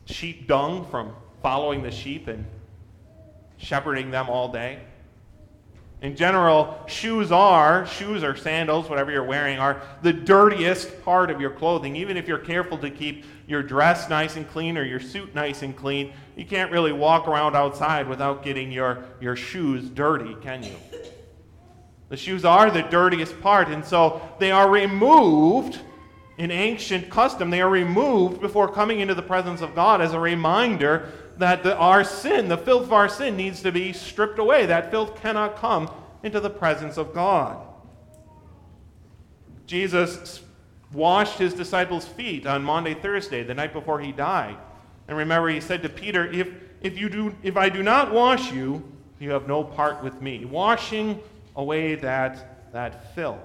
sheep 0.06 0.46
dung 0.46 0.86
from 0.86 1.12
following 1.42 1.82
the 1.82 1.90
sheep 1.90 2.28
and 2.28 2.44
shepherding 3.64 4.10
them 4.10 4.28
all 4.28 4.52
day. 4.52 4.80
In 6.02 6.16
general, 6.16 6.78
shoes 6.86 7.32
are, 7.32 7.86
shoes 7.86 8.22
or 8.22 8.36
sandals, 8.36 8.90
whatever 8.90 9.10
you're 9.10 9.24
wearing, 9.24 9.58
are 9.58 9.80
the 10.02 10.12
dirtiest 10.12 11.02
part 11.02 11.30
of 11.30 11.40
your 11.40 11.50
clothing. 11.50 11.96
Even 11.96 12.18
if 12.18 12.28
you're 12.28 12.36
careful 12.36 12.76
to 12.78 12.90
keep 12.90 13.24
your 13.46 13.62
dress 13.62 14.10
nice 14.10 14.36
and 14.36 14.46
clean 14.46 14.76
or 14.76 14.84
your 14.84 15.00
suit 15.00 15.34
nice 15.34 15.62
and 15.62 15.74
clean, 15.74 16.12
you 16.36 16.44
can't 16.44 16.70
really 16.70 16.92
walk 16.92 17.26
around 17.26 17.56
outside 17.56 18.06
without 18.06 18.44
getting 18.44 18.70
your, 18.70 19.02
your 19.18 19.34
shoes 19.34 19.88
dirty, 19.88 20.36
can 20.42 20.62
you? 20.62 20.76
The 22.10 22.18
shoes 22.18 22.44
are 22.44 22.70
the 22.70 22.82
dirtiest 22.82 23.40
part, 23.40 23.68
and 23.68 23.82
so 23.82 24.20
they 24.38 24.50
are 24.50 24.68
removed 24.68 25.80
in 26.36 26.50
ancient 26.50 27.08
custom. 27.08 27.48
They 27.48 27.62
are 27.62 27.70
removed 27.70 28.42
before 28.42 28.70
coming 28.70 29.00
into 29.00 29.14
the 29.14 29.22
presence 29.22 29.62
of 29.62 29.74
God 29.74 30.02
as 30.02 30.12
a 30.12 30.20
reminder 30.20 31.10
that 31.38 31.62
the, 31.62 31.76
our 31.76 32.04
sin, 32.04 32.48
the 32.48 32.56
filth 32.56 32.84
of 32.84 32.92
our 32.92 33.08
sin, 33.08 33.36
needs 33.36 33.62
to 33.62 33.72
be 33.72 33.92
stripped 33.92 34.38
away. 34.38 34.66
That 34.66 34.90
filth 34.90 35.20
cannot 35.20 35.56
come 35.56 35.90
into 36.22 36.40
the 36.40 36.50
presence 36.50 36.96
of 36.96 37.12
God. 37.12 37.58
Jesus 39.66 40.42
washed 40.92 41.38
his 41.38 41.54
disciples' 41.54 42.06
feet 42.06 42.46
on 42.46 42.62
Maundy, 42.62 42.94
Thursday, 42.94 43.42
the 43.42 43.54
night 43.54 43.72
before 43.72 44.00
he 44.00 44.12
died. 44.12 44.56
And 45.08 45.16
remember, 45.16 45.48
he 45.48 45.60
said 45.60 45.82
to 45.82 45.88
Peter, 45.88 46.30
if, 46.30 46.48
if, 46.80 46.96
you 46.96 47.08
do, 47.08 47.34
if 47.42 47.56
I 47.56 47.68
do 47.68 47.82
not 47.82 48.12
wash 48.12 48.52
you, 48.52 48.82
you 49.18 49.30
have 49.30 49.48
no 49.48 49.64
part 49.64 50.02
with 50.02 50.20
me. 50.22 50.44
Washing 50.44 51.20
away 51.56 51.94
that, 51.96 52.72
that 52.72 53.14
filth. 53.14 53.38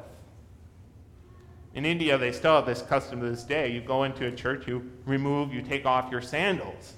In 1.73 1.85
India, 1.85 2.17
they 2.17 2.31
still 2.31 2.55
have 2.55 2.65
this 2.65 2.81
custom 2.81 3.21
to 3.21 3.29
this 3.29 3.43
day. 3.43 3.71
You 3.71 3.81
go 3.81 4.03
into 4.03 4.25
a 4.25 4.31
church, 4.31 4.67
you 4.67 4.89
remove, 5.05 5.53
you 5.53 5.61
take 5.61 5.85
off 5.85 6.11
your 6.11 6.21
sandals. 6.21 6.93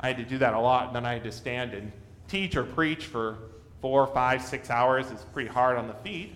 I 0.00 0.08
had 0.08 0.16
to 0.16 0.24
do 0.24 0.38
that 0.38 0.54
a 0.54 0.58
lot, 0.58 0.88
and 0.88 0.96
then 0.96 1.06
I 1.06 1.14
had 1.14 1.24
to 1.24 1.32
stand 1.32 1.74
and 1.74 1.92
teach 2.26 2.56
or 2.56 2.64
preach 2.64 3.06
for 3.06 3.38
four, 3.80 4.06
five, 4.06 4.42
six 4.42 4.70
hours. 4.70 5.10
It's 5.10 5.24
pretty 5.24 5.48
hard 5.48 5.78
on 5.78 5.86
the 5.86 5.94
feet. 5.94 6.34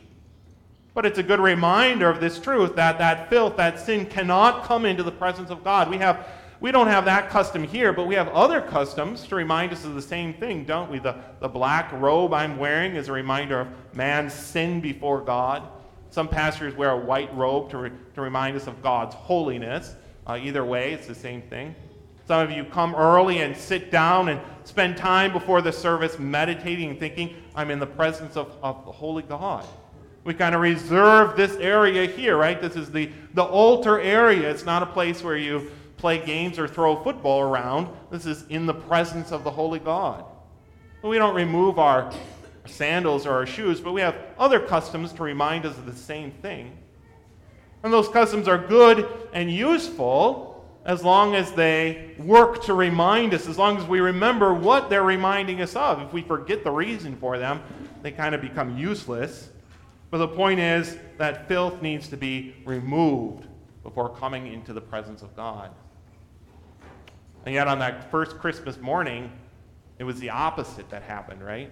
But 0.92 1.06
it's 1.06 1.18
a 1.18 1.22
good 1.22 1.40
reminder 1.40 2.08
of 2.08 2.20
this 2.20 2.38
truth 2.38 2.76
that 2.76 2.98
that 2.98 3.28
filth, 3.28 3.56
that 3.56 3.80
sin 3.80 4.06
cannot 4.06 4.64
come 4.64 4.86
into 4.86 5.02
the 5.02 5.10
presence 5.10 5.50
of 5.50 5.64
God. 5.64 5.90
We 5.90 5.98
have 5.98 6.26
we 6.60 6.72
don't 6.72 6.86
have 6.86 7.04
that 7.04 7.28
custom 7.28 7.64
here, 7.64 7.92
but 7.92 8.06
we 8.06 8.14
have 8.14 8.28
other 8.28 8.62
customs 8.62 9.26
to 9.26 9.34
remind 9.34 9.72
us 9.72 9.84
of 9.84 9.94
the 9.94 10.00
same 10.00 10.32
thing, 10.32 10.64
don't 10.64 10.90
we? 10.90 10.98
The, 10.98 11.16
the 11.40 11.48
black 11.48 11.92
robe 11.92 12.32
I'm 12.32 12.56
wearing 12.56 12.96
is 12.96 13.08
a 13.08 13.12
reminder 13.12 13.60
of 13.60 13.68
man's 13.94 14.32
sin 14.32 14.80
before 14.80 15.20
God. 15.20 15.68
Some 16.08 16.26
pastors 16.26 16.74
wear 16.74 16.92
a 16.92 16.96
white 16.96 17.34
robe 17.36 17.68
to, 17.70 17.76
re, 17.76 17.90
to 18.14 18.20
remind 18.22 18.56
us 18.56 18.66
of 18.66 18.82
God's 18.82 19.14
holiness. 19.14 19.94
Uh, 20.26 20.38
either 20.40 20.64
way, 20.64 20.92
it's 20.92 21.06
the 21.06 21.14
same 21.14 21.42
thing. 21.42 21.74
Some 22.26 22.40
of 22.40 22.50
you 22.50 22.64
come 22.64 22.94
early 22.94 23.40
and 23.40 23.56
sit 23.56 23.90
down 23.90 24.30
and 24.30 24.40
spend 24.64 24.96
time 24.96 25.32
before 25.32 25.60
the 25.60 25.72
service 25.72 26.18
meditating 26.18 26.90
and 26.90 26.98
thinking, 26.98 27.36
I'm 27.54 27.70
in 27.70 27.78
the 27.78 27.86
presence 27.86 28.36
of, 28.36 28.56
of 28.62 28.84
the 28.86 28.92
Holy 28.92 29.22
God. 29.22 29.64
We 30.24 30.32
kind 30.32 30.54
of 30.54 30.62
reserve 30.62 31.36
this 31.36 31.54
area 31.56 32.06
here, 32.06 32.38
right? 32.38 32.60
This 32.60 32.76
is 32.76 32.90
the, 32.90 33.10
the 33.34 33.44
altar 33.44 34.00
area. 34.00 34.50
It's 34.50 34.64
not 34.64 34.82
a 34.82 34.86
place 34.86 35.22
where 35.22 35.36
you 35.36 35.70
play 35.98 36.24
games 36.24 36.58
or 36.58 36.66
throw 36.66 37.02
football 37.02 37.42
around. 37.42 37.88
This 38.10 38.24
is 38.24 38.46
in 38.48 38.64
the 38.64 38.74
presence 38.74 39.32
of 39.32 39.44
the 39.44 39.50
Holy 39.50 39.78
God. 39.78 40.24
But 41.02 41.08
we 41.08 41.18
don't 41.18 41.34
remove 41.34 41.78
our 41.78 42.10
sandals 42.64 43.26
or 43.26 43.32
our 43.32 43.46
shoes, 43.46 43.82
but 43.82 43.92
we 43.92 44.00
have 44.00 44.16
other 44.38 44.58
customs 44.58 45.12
to 45.12 45.22
remind 45.22 45.66
us 45.66 45.76
of 45.76 45.84
the 45.84 45.94
same 45.94 46.30
thing. 46.30 46.78
And 47.82 47.92
those 47.92 48.08
customs 48.08 48.48
are 48.48 48.56
good 48.56 49.06
and 49.34 49.52
useful 49.52 50.53
as 50.84 51.02
long 51.02 51.34
as 51.34 51.52
they 51.52 52.14
work 52.18 52.62
to 52.64 52.74
remind 52.74 53.32
us, 53.32 53.48
as 53.48 53.56
long 53.56 53.78
as 53.78 53.84
we 53.86 54.00
remember 54.00 54.52
what 54.52 54.90
they're 54.90 55.02
reminding 55.02 55.62
us 55.62 55.74
of. 55.74 56.00
If 56.02 56.12
we 56.12 56.22
forget 56.22 56.62
the 56.62 56.70
reason 56.70 57.16
for 57.16 57.38
them, 57.38 57.62
they 58.02 58.10
kind 58.10 58.34
of 58.34 58.42
become 58.42 58.76
useless. 58.76 59.50
But 60.10 60.18
the 60.18 60.28
point 60.28 60.60
is 60.60 60.96
that 61.16 61.48
filth 61.48 61.80
needs 61.80 62.08
to 62.08 62.16
be 62.16 62.54
removed 62.64 63.46
before 63.82 64.10
coming 64.10 64.52
into 64.52 64.72
the 64.72 64.80
presence 64.80 65.22
of 65.22 65.34
God. 65.34 65.70
And 67.46 67.54
yet, 67.54 67.66
on 67.66 67.78
that 67.80 68.10
first 68.10 68.38
Christmas 68.38 68.78
morning, 68.80 69.32
it 69.98 70.04
was 70.04 70.18
the 70.20 70.30
opposite 70.30 70.88
that 70.90 71.02
happened, 71.02 71.42
right? 71.42 71.70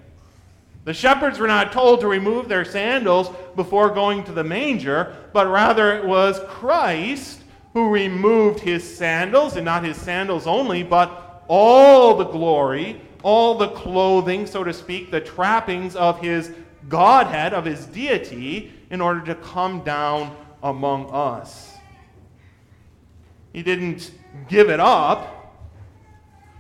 The 0.85 0.93
shepherds 0.95 1.39
were 1.39 1.47
not 1.47 1.73
told 1.73 2.01
to 2.01 2.09
remove 2.09 2.49
their 2.49 2.65
sandals 2.65 3.31
before 3.57 3.91
going 3.91 4.25
to 4.25 4.33
the 4.33 4.43
manger, 4.43 5.15
but 5.33 5.47
rather 5.49 5.97
it 5.97 6.05
was 6.05 6.41
Christ 6.49 7.42
who 7.73 7.89
removed 7.89 8.61
his 8.61 8.97
sandals, 8.97 9.57
and 9.57 9.65
not 9.65 9.85
his 9.85 9.97
sandals 9.97 10.47
only, 10.47 10.83
but 10.83 11.45
all 11.49 12.17
the 12.17 12.25
glory, 12.25 13.01
all 13.23 13.57
the 13.57 13.69
clothing, 13.69 14.47
so 14.47 14.63
to 14.63 14.73
speak, 14.73 15.11
the 15.11 15.21
trappings 15.21 15.97
of 15.97 16.21
his 16.21 16.53
Godhead, 16.89 17.55
of 17.55 17.65
his 17.65 17.87
deity, 17.87 18.73
in 18.91 19.01
order 19.01 19.21
to 19.23 19.35
come 19.37 19.83
down 19.83 20.37
among 20.63 21.11
us. 21.11 21.75
He 23.53 23.63
didn't 23.63 24.11
give 24.49 24.69
it 24.69 24.81
up. 24.81 25.39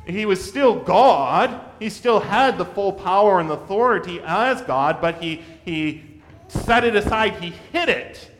He 0.06 0.26
was 0.26 0.42
still 0.42 0.80
God. 0.80 1.60
He 1.78 1.90
still 1.90 2.20
had 2.20 2.58
the 2.58 2.64
full 2.64 2.92
power 2.92 3.38
and 3.40 3.50
authority 3.50 4.20
as 4.24 4.62
God, 4.62 5.00
but 5.00 5.22
he, 5.22 5.42
he 5.64 6.20
set 6.48 6.84
it 6.84 6.96
aside. 6.96 7.34
He 7.34 7.50
hid 7.72 7.88
it 7.88 8.31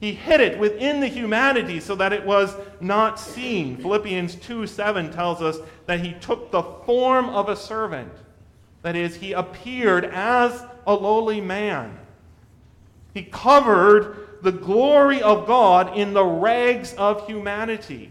he 0.00 0.14
hid 0.14 0.40
it 0.40 0.58
within 0.58 1.00
the 1.00 1.06
humanity 1.06 1.78
so 1.78 1.94
that 1.96 2.14
it 2.14 2.24
was 2.24 2.56
not 2.80 3.20
seen. 3.20 3.76
Philippians 3.76 4.36
2 4.36 4.66
7 4.66 5.12
tells 5.12 5.42
us 5.42 5.58
that 5.84 6.00
he 6.00 6.14
took 6.14 6.50
the 6.50 6.62
form 6.62 7.28
of 7.28 7.50
a 7.50 7.56
servant. 7.56 8.12
That 8.82 8.96
is, 8.96 9.16
he 9.16 9.32
appeared 9.32 10.06
as 10.06 10.64
a 10.86 10.94
lowly 10.94 11.42
man. 11.42 11.98
He 13.12 13.24
covered 13.24 14.38
the 14.42 14.52
glory 14.52 15.20
of 15.20 15.46
God 15.46 15.98
in 15.98 16.14
the 16.14 16.24
rags 16.24 16.94
of 16.94 17.26
humanity. 17.26 18.10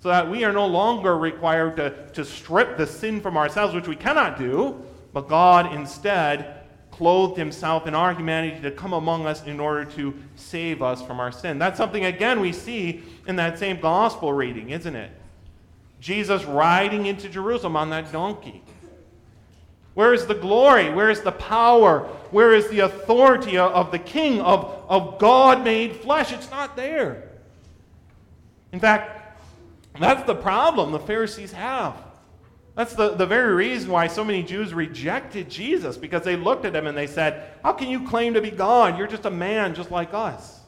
So 0.00 0.08
that 0.08 0.30
we 0.30 0.44
are 0.44 0.52
no 0.52 0.66
longer 0.66 1.18
required 1.18 1.76
to, 1.76 2.08
to 2.14 2.24
strip 2.24 2.78
the 2.78 2.86
sin 2.86 3.20
from 3.20 3.36
ourselves, 3.36 3.74
which 3.74 3.86
we 3.86 3.96
cannot 3.96 4.38
do, 4.38 4.82
but 5.12 5.28
God 5.28 5.74
instead 5.74 6.61
clothed 7.02 7.36
himself 7.36 7.88
in 7.88 7.96
our 7.96 8.14
humanity 8.14 8.60
to 8.62 8.70
come 8.70 8.92
among 8.92 9.26
us 9.26 9.44
in 9.44 9.58
order 9.58 9.84
to 9.84 10.14
save 10.36 10.80
us 10.82 11.02
from 11.02 11.18
our 11.18 11.32
sin. 11.32 11.58
That's 11.58 11.76
something, 11.76 12.04
again, 12.04 12.38
we 12.38 12.52
see 12.52 13.02
in 13.26 13.34
that 13.36 13.58
same 13.58 13.80
gospel 13.80 14.32
reading, 14.32 14.70
isn't 14.70 14.94
it? 14.94 15.10
Jesus 15.98 16.44
riding 16.44 17.06
into 17.06 17.28
Jerusalem 17.28 17.74
on 17.74 17.90
that 17.90 18.12
donkey. 18.12 18.62
Where 19.94 20.14
is 20.14 20.26
the 20.26 20.36
glory? 20.36 20.90
Where 20.94 21.10
is 21.10 21.22
the 21.22 21.32
power? 21.32 22.02
Where 22.30 22.54
is 22.54 22.68
the 22.68 22.80
authority 22.80 23.58
of 23.58 23.90
the 23.90 23.98
king, 23.98 24.40
of, 24.40 24.84
of 24.88 25.18
God 25.18 25.64
made 25.64 25.96
flesh? 25.96 26.32
It's 26.32 26.52
not 26.52 26.76
there. 26.76 27.30
In 28.70 28.78
fact, 28.78 29.42
that's 29.98 30.24
the 30.24 30.36
problem 30.36 30.92
the 30.92 31.00
Pharisees 31.00 31.50
have. 31.50 31.96
That's 32.74 32.94
the, 32.94 33.10
the 33.10 33.26
very 33.26 33.54
reason 33.54 33.90
why 33.90 34.06
so 34.06 34.24
many 34.24 34.42
Jews 34.42 34.72
rejected 34.72 35.50
Jesus, 35.50 35.96
because 35.98 36.22
they 36.22 36.36
looked 36.36 36.64
at 36.64 36.74
him 36.74 36.86
and 36.86 36.96
they 36.96 37.06
said, 37.06 37.50
How 37.62 37.72
can 37.72 37.88
you 37.88 38.06
claim 38.06 38.34
to 38.34 38.40
be 38.40 38.50
God? 38.50 38.96
You're 38.96 39.06
just 39.06 39.26
a 39.26 39.30
man 39.30 39.74
just 39.74 39.90
like 39.90 40.14
us. 40.14 40.60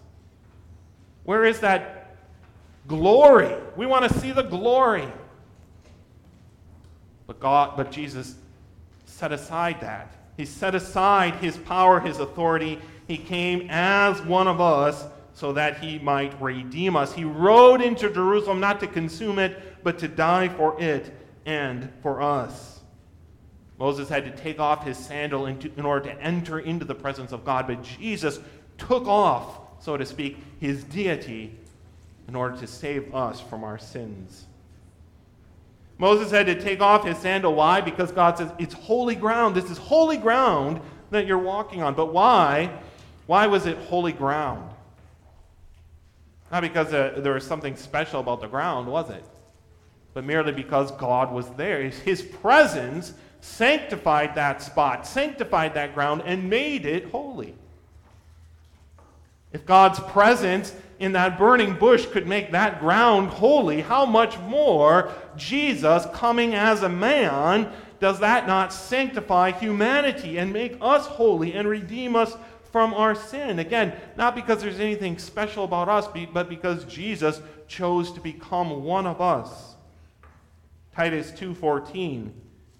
Where 1.24 1.44
is 1.44 1.60
that 1.60 2.16
glory? 2.86 3.54
We 3.76 3.86
want 3.86 4.10
to 4.10 4.18
see 4.18 4.32
the 4.32 4.42
glory. 4.42 5.08
But 7.26 7.40
God, 7.40 7.74
but 7.74 7.90
Jesus 7.90 8.34
set 9.06 9.32
aside 9.32 9.80
that. 9.80 10.12
He 10.36 10.44
set 10.44 10.74
aside 10.74 11.36
his 11.36 11.56
power, 11.56 12.00
his 12.00 12.18
authority. 12.18 12.78
He 13.08 13.16
came 13.16 13.68
as 13.70 14.20
one 14.20 14.46
of 14.46 14.60
us 14.60 15.06
so 15.32 15.54
that 15.54 15.78
he 15.78 15.98
might 15.98 16.38
redeem 16.40 16.96
us. 16.96 17.14
He 17.14 17.24
rode 17.24 17.80
into 17.80 18.10
Jerusalem 18.10 18.60
not 18.60 18.78
to 18.80 18.86
consume 18.86 19.38
it, 19.38 19.82
but 19.82 19.98
to 20.00 20.08
die 20.08 20.48
for 20.50 20.78
it 20.78 21.14
and 21.46 21.92
for 22.02 22.22
us. 22.22 22.80
Moses 23.78 24.08
had 24.08 24.24
to 24.24 24.30
take 24.30 24.60
off 24.60 24.84
his 24.84 24.96
sandal 24.96 25.46
in, 25.46 25.60
in 25.76 25.84
order 25.84 26.08
to 26.10 26.20
enter 26.20 26.60
into 26.60 26.84
the 26.84 26.94
presence 26.94 27.32
of 27.32 27.44
God, 27.44 27.66
but 27.66 27.82
Jesus 27.82 28.38
took 28.78 29.06
off, 29.06 29.82
so 29.82 29.96
to 29.96 30.06
speak, 30.06 30.38
his 30.60 30.84
deity 30.84 31.58
in 32.28 32.34
order 32.34 32.56
to 32.56 32.66
save 32.66 33.14
us 33.14 33.40
from 33.40 33.64
our 33.64 33.78
sins. 33.78 34.46
Moses 35.98 36.30
had 36.30 36.46
to 36.46 36.60
take 36.60 36.80
off 36.80 37.04
his 37.04 37.18
sandal. 37.18 37.54
Why? 37.54 37.80
Because 37.80 38.10
God 38.10 38.38
says, 38.38 38.50
it's 38.58 38.74
holy 38.74 39.14
ground. 39.14 39.54
This 39.54 39.70
is 39.70 39.78
holy 39.78 40.16
ground 40.16 40.80
that 41.10 41.26
you're 41.26 41.38
walking 41.38 41.82
on. 41.82 41.94
But 41.94 42.12
why? 42.12 42.70
Why 43.26 43.46
was 43.46 43.66
it 43.66 43.76
holy 43.78 44.12
ground? 44.12 44.70
Not 46.50 46.62
because 46.62 46.92
uh, 46.92 47.14
there 47.18 47.34
was 47.34 47.46
something 47.46 47.76
special 47.76 48.20
about 48.20 48.40
the 48.40 48.48
ground, 48.48 48.88
was 48.88 49.10
it? 49.10 49.24
But 50.14 50.24
merely 50.24 50.52
because 50.52 50.92
God 50.92 51.32
was 51.32 51.50
there. 51.50 51.82
His 51.82 52.22
presence 52.22 53.12
sanctified 53.40 54.36
that 54.36 54.62
spot, 54.62 55.06
sanctified 55.06 55.74
that 55.74 55.94
ground, 55.94 56.22
and 56.24 56.48
made 56.48 56.86
it 56.86 57.10
holy. 57.10 57.54
If 59.52 59.66
God's 59.66 60.00
presence 60.00 60.74
in 60.98 61.12
that 61.12 61.38
burning 61.38 61.74
bush 61.74 62.06
could 62.06 62.26
make 62.26 62.52
that 62.52 62.80
ground 62.80 63.28
holy, 63.28 63.82
how 63.82 64.06
much 64.06 64.38
more 64.38 65.12
Jesus 65.36 66.06
coming 66.14 66.54
as 66.54 66.82
a 66.82 66.88
man 66.88 67.70
does 68.00 68.20
that 68.20 68.46
not 68.46 68.72
sanctify 68.72 69.50
humanity 69.50 70.38
and 70.38 70.52
make 70.52 70.76
us 70.80 71.06
holy 71.06 71.52
and 71.54 71.68
redeem 71.68 72.16
us 72.16 72.36
from 72.72 72.94
our 72.94 73.14
sin? 73.14 73.58
Again, 73.58 73.94
not 74.16 74.34
because 74.34 74.62
there's 74.62 74.80
anything 74.80 75.18
special 75.18 75.64
about 75.64 75.88
us, 75.88 76.08
but 76.32 76.48
because 76.48 76.84
Jesus 76.84 77.40
chose 77.68 78.12
to 78.12 78.20
become 78.20 78.84
one 78.84 79.06
of 79.06 79.20
us. 79.20 79.73
Titus 80.94 81.32
2:14 81.32 82.32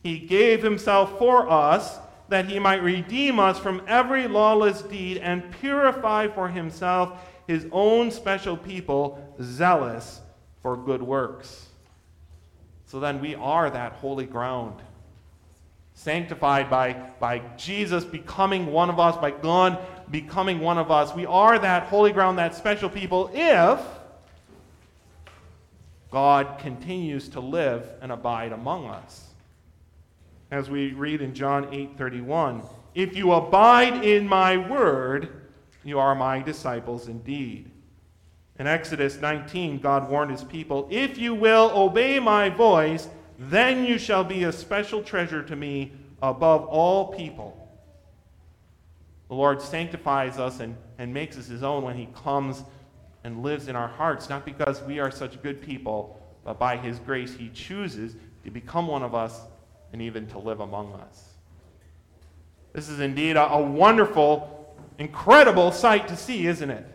He 0.03 0.19
gave 0.19 0.63
himself 0.63 1.19
for 1.19 1.51
us 1.51 1.99
that 2.29 2.47
he 2.47 2.59
might 2.59 2.83
redeem 2.83 3.39
us 3.39 3.59
from 3.59 3.83
every 3.87 4.27
lawless 4.27 4.83
deed 4.83 5.19
and 5.19 5.51
purify 5.61 6.29
for 6.29 6.49
himself 6.49 7.21
his 7.47 7.67
own 7.73 8.11
special 8.11 8.57
people, 8.57 9.37
zealous 9.43 10.21
for 10.63 10.77
good 10.77 11.03
works. 11.03 11.67
So 12.87 13.01
then 13.01 13.21
we 13.21 13.35
are 13.35 13.69
that 13.69 13.93
holy 13.95 14.25
ground, 14.25 14.81
sanctified 15.93 16.71
by, 16.71 16.95
by 17.21 17.41
Jesus 17.57 18.05
becoming 18.05 18.67
one 18.67 18.89
of 18.89 18.99
us, 18.99 19.17
by 19.17 19.31
God 19.31 19.79
becoming 20.11 20.61
one 20.61 20.79
of 20.79 20.91
us. 20.91 21.15
We 21.15 21.27
are 21.27 21.59
that 21.59 21.85
holy 21.85 22.13
ground, 22.13 22.39
that 22.39 22.55
special 22.55 22.89
people, 22.89 23.31
if 23.35 23.81
God 26.15 26.59
continues 26.61 27.29
to 27.31 27.41
live 27.41 27.93
and 28.01 28.13
abide 28.13 28.53
among 28.53 28.87
us 28.87 29.31
as 30.49 30.71
we 30.71 30.93
read 30.93 31.21
in 31.21 31.35
John 31.35 31.75
8:31, 31.75 32.63
"If 32.95 33.17
you 33.17 33.33
abide 33.33 34.05
in 34.05 34.29
my 34.29 34.57
word, 34.57 35.51
you 35.83 35.99
are 35.99 36.15
my 36.15 36.39
disciples 36.39 37.09
indeed." 37.09 37.69
In 38.61 38.69
Exodus 38.69 39.21
19, 39.21 39.81
God 39.81 40.09
warned 40.09 40.31
his 40.31 40.45
people, 40.45 40.87
"If 40.89 41.19
you 41.19 41.35
will 41.35 41.73
obey 41.75 42.21
my 42.21 42.49
voice, 42.49 43.09
then 43.37 43.85
you 43.85 43.99
shall 43.99 44.23
be 44.23 44.45
a 44.45 44.53
special 44.53 45.03
treasure 45.03 45.43
to 45.43 45.57
me 45.57 45.95
above 46.23 46.65
all 46.67 47.09
people." 47.09 47.77
The 49.27 49.35
Lord 49.35 49.61
sanctifies 49.61 50.39
us 50.39 50.61
and, 50.61 50.77
and 50.97 51.13
makes 51.13 51.37
us 51.37 51.49
his 51.49 51.65
own 51.65 51.83
when 51.83 51.97
he 51.97 52.07
comes 52.15 52.63
and 53.25 53.43
lives 53.43 53.69
in 53.69 53.75
our 53.75 53.89
hearts, 53.89 54.29
not 54.29 54.45
because 54.45 54.83
we 54.83 55.01
are 55.01 55.11
such 55.11 55.43
good 55.43 55.61
people, 55.61 56.21
but 56.45 56.59
by 56.59 56.77
his 56.77 56.99
grace 56.99 57.35
he 57.35 57.49
chooses 57.49 58.15
to 58.45 58.51
become 58.51 58.87
one 58.87 59.03
of 59.03 59.15
us 59.15 59.41
and 59.93 60.03
even 60.03 60.27
to 60.29 60.39
live 60.39 60.61
among 60.61 60.93
us. 60.93 61.31
This 62.75 62.89
is 62.89 63.01
indeed 63.01 63.37
a, 63.37 63.51
a 63.53 63.63
wonderful, 63.63 64.77
incredible 64.99 65.73
sight 65.73 66.09
to 66.09 66.17
see, 66.17 66.47
isn't 66.47 66.71
it? 66.71 66.87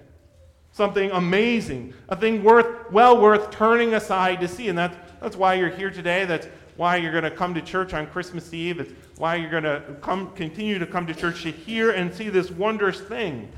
Something 0.71 1.09
amazing, 1.11 1.93
a 2.09 2.15
thing 2.15 2.43
worth, 2.43 2.91
well 2.91 3.19
worth 3.19 3.49
turning 3.49 3.95
aside 3.95 4.39
to 4.41 4.47
see. 4.47 4.69
And 4.69 4.77
that's, 4.77 4.95
that's 5.19 5.35
why 5.35 5.55
you're 5.55 5.69
here 5.69 5.89
today. 5.89 6.25
That's 6.25 6.47
why 6.75 6.97
you're 6.97 7.11
going 7.11 7.23
to 7.23 7.31
come 7.31 7.55
to 7.55 7.61
church 7.61 7.93
on 7.93 8.07
Christmas 8.07 8.53
Eve. 8.53 8.79
It's 8.79 8.93
why 9.17 9.35
you're 9.35 9.49
going 9.49 9.63
to 9.63 9.81
come, 10.01 10.31
continue 10.33 10.77
to 10.77 10.85
come 10.85 11.07
to 11.07 11.15
church 11.15 11.43
to 11.43 11.51
hear 11.51 11.91
and 11.91 12.13
see 12.13 12.29
this 12.29 12.51
wondrous 12.51 12.99
thing. 13.01 13.49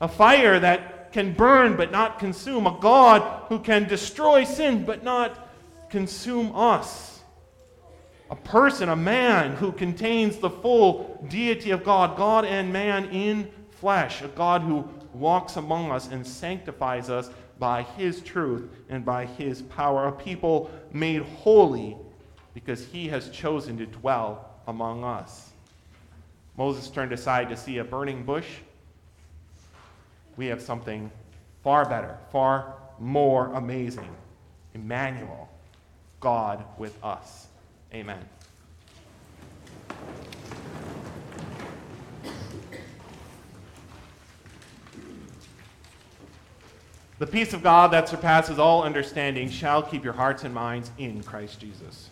A 0.00 0.08
fire 0.08 0.58
that 0.58 1.03
can 1.14 1.32
burn 1.32 1.76
but 1.76 1.90
not 1.90 2.18
consume. 2.18 2.66
A 2.66 2.76
God 2.78 3.46
who 3.48 3.58
can 3.58 3.88
destroy 3.88 4.44
sin 4.44 4.84
but 4.84 5.02
not 5.02 5.48
consume 5.88 6.54
us 6.54 7.14
a 8.30 8.36
person, 8.36 8.88
a 8.88 8.96
man 8.96 9.54
who 9.54 9.70
contains 9.70 10.38
the 10.38 10.50
full 10.50 11.24
deity 11.28 11.70
of 11.70 11.84
God, 11.84 12.16
God 12.16 12.44
and 12.44 12.72
man 12.72 13.04
in 13.10 13.48
flesh, 13.70 14.22
a 14.22 14.28
God 14.28 14.62
who 14.62 14.88
walks 15.12 15.56
among 15.56 15.92
us 15.92 16.08
and 16.08 16.26
sanctifies 16.26 17.10
us 17.10 17.30
by 17.60 17.82
his 17.82 18.20
truth 18.22 18.68
and 18.88 19.04
by 19.04 19.26
his 19.26 19.62
power, 19.62 20.08
a 20.08 20.12
people 20.12 20.68
made 20.92 21.22
holy 21.22 21.96
because 22.54 22.84
he 22.86 23.06
has 23.08 23.28
chosen 23.30 23.78
to 23.78 23.86
dwell 23.86 24.50
among 24.66 25.04
us. 25.04 25.50
Moses 26.56 26.88
turned 26.88 27.12
aside 27.12 27.48
to 27.50 27.56
see 27.56 27.78
a 27.78 27.84
burning 27.84 28.24
bush. 28.24 28.48
We 30.36 30.46
have 30.46 30.60
something 30.60 31.10
far 31.62 31.88
better, 31.88 32.18
far 32.30 32.74
more 32.98 33.52
amazing 33.54 34.14
Emmanuel, 34.74 35.48
God 36.20 36.64
with 36.78 37.02
us. 37.02 37.46
Amen. 37.92 38.18
The 47.20 47.26
peace 47.28 47.52
of 47.52 47.62
God 47.62 47.92
that 47.92 48.08
surpasses 48.08 48.58
all 48.58 48.82
understanding 48.82 49.48
shall 49.48 49.82
keep 49.82 50.02
your 50.02 50.12
hearts 50.12 50.42
and 50.42 50.52
minds 50.52 50.90
in 50.98 51.22
Christ 51.22 51.60
Jesus. 51.60 52.10